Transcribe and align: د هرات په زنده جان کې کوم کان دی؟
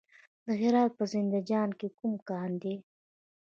د 0.45 0.47
هرات 0.61 0.91
په 0.99 1.03
زنده 1.11 1.39
جان 1.49 1.69
کې 1.79 1.87
کوم 1.97 2.13
کان 2.29 2.51
دی؟ 2.61 2.75